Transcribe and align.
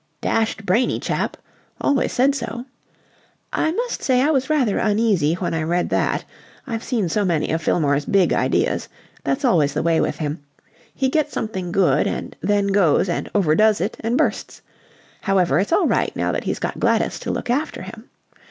"Dashed 0.19 0.65
brainy 0.65 0.99
chap. 0.99 1.37
Always 1.79 2.11
said 2.11 2.33
so." 2.33 2.65
"I 3.53 3.71
must 3.71 4.01
say 4.01 4.19
I 4.19 4.31
was 4.31 4.49
rather 4.49 4.79
uneasy 4.79 5.35
when 5.35 5.53
I 5.53 5.61
read 5.61 5.89
that. 5.91 6.25
I've 6.65 6.83
seen 6.83 7.07
so 7.07 7.23
many 7.23 7.51
of 7.51 7.61
Fillmore's 7.61 8.05
Big 8.05 8.33
Ideas. 8.33 8.89
That's 9.23 9.45
always 9.45 9.75
the 9.75 9.83
way 9.83 10.01
with 10.01 10.15
him. 10.17 10.43
He 10.95 11.07
gets 11.09 11.33
something 11.33 11.71
good 11.71 12.07
and 12.07 12.35
then 12.41 12.65
goes 12.69 13.09
and 13.09 13.29
overdoes 13.35 13.79
it 13.79 13.95
and 13.99 14.17
bursts. 14.17 14.63
However, 15.21 15.59
it's 15.59 15.71
all 15.71 15.85
right 15.85 16.15
now 16.15 16.31
that 16.31 16.45
he's 16.45 16.57
got 16.57 16.79
Gladys 16.79 17.19
to 17.19 17.29
look 17.31 17.51
after 17.51 17.83
him. 17.83 18.09